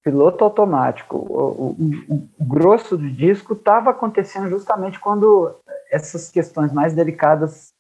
[0.03, 1.17] piloto automático.
[1.17, 5.55] O, o, o grosso do disco estava acontecendo justamente quando
[5.91, 7.73] essas questões mais delicadas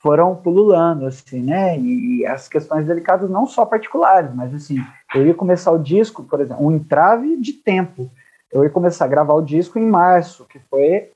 [0.00, 1.78] foram pululando, assim, né?
[1.78, 4.76] E, as questões delicadas não só particulares, mas assim,
[5.14, 8.10] eu ia começar o disco, por exemplo, um entrave de tempo.
[8.50, 11.10] Eu ia começar a gravar o disco em março, que foi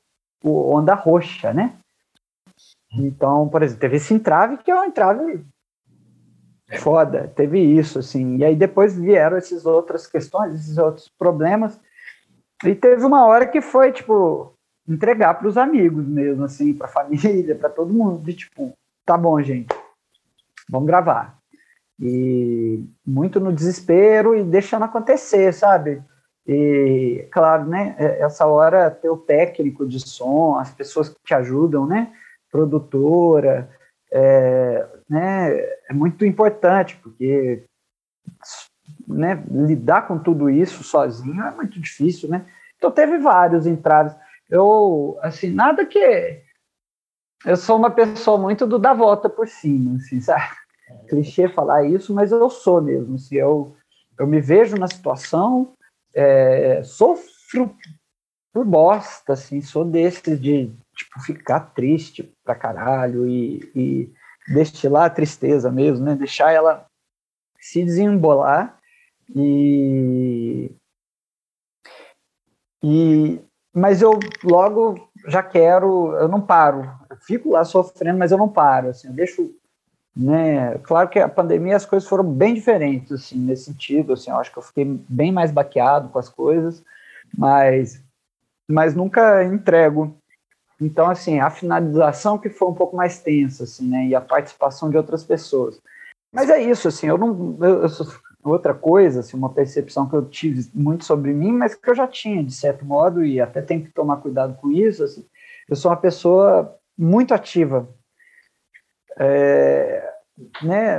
[0.45, 1.75] o Onda Roxa, né?
[2.93, 5.45] Então, por exemplo, teve esse entrave que é um entrave
[6.79, 8.37] foda, teve isso, assim.
[8.37, 11.79] E aí depois vieram essas outras questões, esses outros problemas.
[12.65, 14.52] E teve uma hora que foi, tipo,
[14.89, 18.73] entregar para os amigos mesmo, assim, para a família, para todo mundo, de tipo,
[19.05, 19.75] tá bom, gente,
[20.69, 21.39] vamos gravar.
[22.01, 26.03] E muito no desespero e deixando acontecer, sabe?
[26.47, 31.35] E, claro, né, é, essa hora ter o técnico de som, as pessoas que te
[31.35, 32.13] ajudam, né,
[32.51, 33.71] produtora,
[34.11, 35.57] é, né,
[35.89, 37.65] é muito importante, porque
[39.07, 42.45] né, lidar com tudo isso sozinho é muito difícil, né?
[42.77, 44.15] Então teve vários entraves
[44.53, 46.43] eu, assim, nada que.
[47.47, 50.55] Eu sou uma pessoa muito do dar volta por cima, assim, sabe?
[50.89, 51.09] É.
[51.09, 53.15] Clichê falar isso, mas eu sou mesmo.
[53.15, 53.75] Assim, eu,
[54.19, 55.73] eu me vejo na situação,
[56.15, 57.75] é, sofro
[58.53, 64.13] por bosta, assim, sou desses de tipo, ficar triste pra caralho e, e
[64.53, 66.15] destilar a tristeza mesmo, né?
[66.15, 66.85] Deixar ela
[67.59, 68.79] se desembolar
[69.35, 70.71] e,
[72.85, 73.41] e
[73.75, 78.49] mas eu logo já quero, eu não paro, eu fico lá sofrendo, mas eu não
[78.49, 79.55] paro, assim, eu deixo,
[80.15, 84.37] né, claro que a pandemia as coisas foram bem diferentes, assim, nesse sentido, assim, eu
[84.37, 86.85] acho que eu fiquei bem mais baqueado com as coisas,
[87.37, 88.03] mas,
[88.69, 90.15] mas nunca entrego,
[90.81, 94.91] então, assim, a finalização que foi um pouco mais tensa, assim, né, e a participação
[94.91, 95.81] de outras pessoas,
[96.31, 97.89] mas é isso, assim, eu não, eu, eu
[98.43, 102.07] outra coisa, assim, uma percepção que eu tive muito sobre mim, mas que eu já
[102.07, 105.25] tinha, de certo modo, e até tenho que tomar cuidado com isso, assim,
[105.69, 107.89] eu sou uma pessoa muito ativa,
[109.19, 110.13] é,
[110.63, 110.99] né,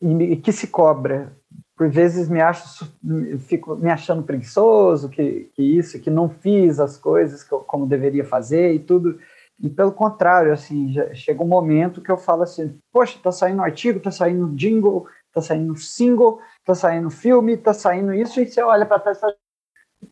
[0.00, 1.32] e, que se cobra.
[1.76, 2.92] Por vezes me acho,
[3.38, 8.24] fico me achando preguiçoso, que, que isso, que não fiz as coisas eu, como deveria
[8.24, 9.18] fazer e tudo.
[9.60, 14.00] E pelo contrário, assim, chega um momento que eu falo assim, poxa, tá saindo artigo,
[14.00, 18.84] tá saindo jingle, tá saindo single, tá saindo filme, tá saindo isso, e você olha
[18.84, 19.18] para trás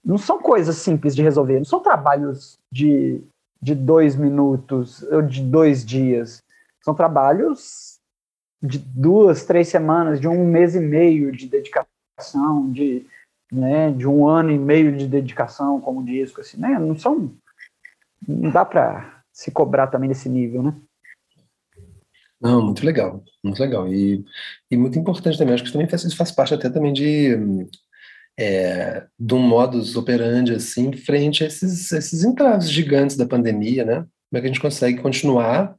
[0.02, 3.22] não são coisas simples de resolver, não são trabalhos de,
[3.60, 6.42] de dois minutos ou de dois dias.
[6.82, 7.98] São trabalhos
[8.62, 13.06] de duas, três semanas, de um mês e meio de dedicação, de,
[13.52, 16.78] né, de um ano e meio de dedicação como disco, assim, né?
[16.78, 17.30] Não são.
[18.26, 20.74] Não dá para se cobrar também nesse nível, né?
[22.40, 23.88] Não, muito legal, muito legal.
[23.92, 24.24] E,
[24.70, 27.34] e muito importante também, acho que também faz, isso faz parte até também de,
[28.38, 33.94] é, de um modus operandi, assim, frente a esses, esses entraves gigantes da pandemia, né?
[34.28, 35.76] Como é que a gente consegue continuar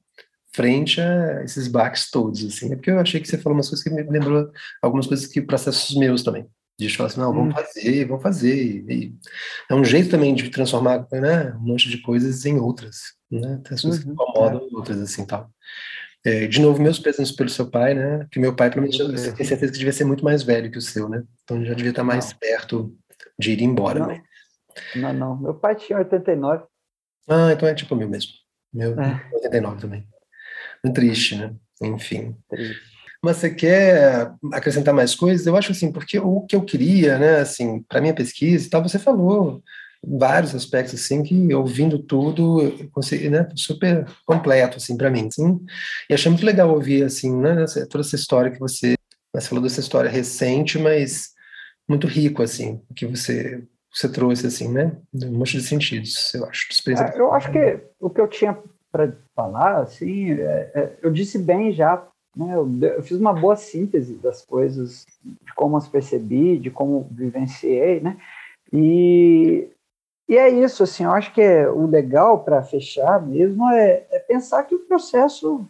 [0.53, 2.73] frente a esses baques todos, assim?
[2.73, 4.49] É porque eu achei que você falou umas coisas que me lembrou
[4.81, 6.47] algumas coisas que processos meus também.
[6.79, 7.57] De falar assim, não, vamos hum.
[7.57, 8.85] fazer, vamos fazer.
[8.87, 9.15] E,
[9.69, 13.59] é um jeito também de transformar né, um monte de coisas em outras, né?
[13.63, 14.75] Tem as coisas uhum, que incomodam é.
[14.75, 15.49] outras, assim, tal.
[16.27, 18.27] É, de novo, meus pêsames pelo seu pai, né?
[18.29, 20.81] Que meu pai, provavelmente, eu tenho certeza que devia ser muito mais velho que o
[20.81, 21.23] seu, né?
[21.41, 22.37] Então já devia estar mais não.
[22.37, 22.97] perto
[23.39, 24.07] de ir embora, não.
[24.07, 24.21] né?
[24.93, 25.37] Não, não.
[25.37, 26.65] Meu pai tinha 89.
[27.29, 28.33] Ah, então é tipo o meu mesmo.
[28.73, 29.25] Meu, é.
[29.35, 30.05] 89 também.
[30.83, 31.55] Muito triste, né?
[31.81, 32.35] Enfim.
[32.49, 32.81] Triste.
[33.23, 35.47] Mas você quer acrescentar mais coisas?
[35.47, 38.83] Eu acho assim, porque o que eu queria, né, assim, para minha pesquisa e tal,
[38.83, 39.63] você falou
[40.03, 45.59] vários aspectos assim que ouvindo tudo eu consegui, né, super completo assim para mim, sim.
[46.09, 48.95] E achei muito legal ouvir assim, né, toda essa história que você,
[49.33, 51.33] você falou dessa história recente, mas
[51.87, 56.67] muito rico assim, que você você trouxe assim, né, um monte de sentidos, eu acho.
[56.89, 58.55] É, eu acho que o que eu tinha
[58.91, 62.55] para falar, assim, é, é, eu disse bem já né?
[62.55, 67.99] Eu, eu, fiz uma boa síntese das coisas, de como as percebi, de como vivenciei,
[67.99, 68.17] né?
[68.71, 69.67] E,
[70.29, 74.19] e é isso, assim, eu acho que é, o legal para fechar mesmo é, é,
[74.19, 75.65] pensar que o processo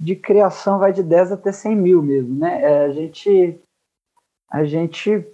[0.00, 2.62] de criação vai de 10 até 100 mil mesmo, né?
[2.62, 3.60] É, a gente,
[4.50, 5.26] a gente,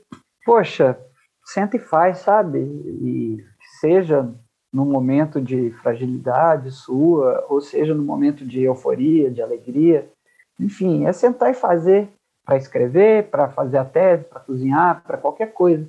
[0.45, 0.99] poxa,
[1.45, 2.59] senta e faz, sabe?
[2.59, 3.45] E
[3.81, 4.29] seja
[4.73, 10.11] no momento de fragilidade sua, ou seja no momento de euforia, de alegria,
[10.59, 12.09] enfim, é sentar e fazer
[12.45, 15.89] para escrever, para fazer a tese, para cozinhar, para qualquer coisa.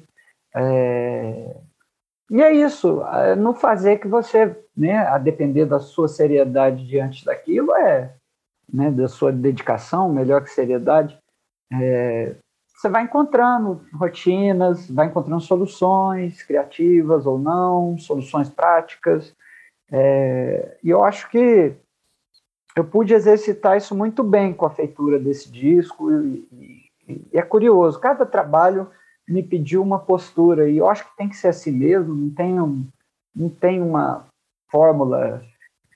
[0.56, 1.56] É...
[2.30, 3.02] E é isso,
[3.38, 8.16] não fazer que você, né, a depender da sua seriedade diante daquilo, é
[8.72, 11.18] né, da sua dedicação, melhor que seriedade,
[11.72, 12.36] é,
[12.76, 19.34] você vai encontrando rotinas, vai encontrando soluções criativas ou não, soluções práticas.
[19.92, 21.74] É, e eu acho que
[22.76, 26.12] eu pude exercitar isso muito bem com a feitura desse disco.
[26.12, 26.48] E,
[27.08, 28.90] e, e é curioso, cada trabalho
[29.28, 32.62] me pediu uma postura, e eu acho que tem que ser assim mesmo, não tem,
[32.62, 32.86] um,
[33.36, 34.26] não tem uma
[34.70, 35.44] fórmula